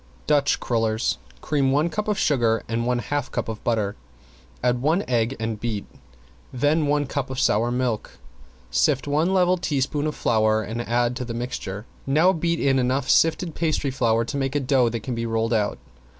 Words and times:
~DUTCH 0.25 0.59
CRULLERS~ 0.59 1.19
Cream 1.41 1.71
one 1.71 1.87
cup 1.87 2.07
of 2.07 2.17
sugar 2.17 2.63
and 2.67 2.87
one 2.87 2.97
half 2.97 3.31
cup 3.31 3.47
of 3.47 3.63
butter, 3.63 3.95
add 4.63 4.81
one 4.81 5.03
egg 5.07 5.35
and 5.39 5.59
beat, 5.59 5.85
then 6.51 6.87
one 6.87 7.05
cup 7.05 7.29
of 7.29 7.39
sour 7.39 7.69
milk. 7.69 8.17
Sift 8.71 9.07
one 9.07 9.31
level 9.31 9.57
teaspoon 9.57 10.07
of 10.07 10.15
flour 10.15 10.63
and 10.63 10.81
add 10.81 11.15
to 11.17 11.23
the 11.25 11.35
mixture, 11.35 11.85
now 12.07 12.33
beat 12.33 12.59
in 12.59 12.79
enough 12.79 13.11
sifted 13.11 13.53
pastry 13.53 13.91
flour 13.91 14.25
to 14.25 14.37
make 14.37 14.55
a 14.55 14.59
dough 14.59 14.89
that 14.89 15.01
can 15.03 15.13
be 15.13 15.27
rolled 15.27 15.53
out. 15.53 15.77